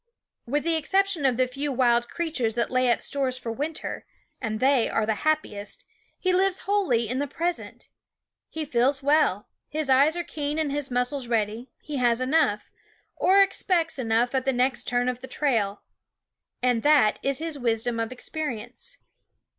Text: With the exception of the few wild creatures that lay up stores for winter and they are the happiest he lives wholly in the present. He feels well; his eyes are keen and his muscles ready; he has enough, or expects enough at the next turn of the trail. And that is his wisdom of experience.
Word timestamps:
With 0.47 0.63
the 0.63 0.77
exception 0.77 1.27
of 1.27 1.37
the 1.37 1.47
few 1.47 1.71
wild 1.71 2.09
creatures 2.09 2.55
that 2.55 2.71
lay 2.71 2.89
up 2.91 3.03
stores 3.03 3.37
for 3.37 3.51
winter 3.51 4.07
and 4.41 4.59
they 4.59 4.89
are 4.89 5.05
the 5.05 5.13
happiest 5.29 5.85
he 6.17 6.33
lives 6.33 6.61
wholly 6.61 7.07
in 7.07 7.19
the 7.19 7.27
present. 7.27 7.87
He 8.49 8.65
feels 8.65 9.03
well; 9.03 9.47
his 9.69 9.91
eyes 9.91 10.17
are 10.17 10.23
keen 10.23 10.57
and 10.57 10.71
his 10.71 10.89
muscles 10.89 11.27
ready; 11.27 11.69
he 11.83 11.97
has 11.97 12.19
enough, 12.19 12.71
or 13.15 13.41
expects 13.43 13.99
enough 13.99 14.33
at 14.33 14.43
the 14.45 14.51
next 14.53 14.87
turn 14.87 15.07
of 15.07 15.21
the 15.21 15.27
trail. 15.27 15.83
And 16.63 16.81
that 16.81 17.19
is 17.21 17.37
his 17.37 17.59
wisdom 17.59 17.99
of 17.99 18.11
experience. 18.11 18.97